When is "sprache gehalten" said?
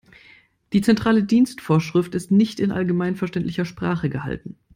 3.65-4.57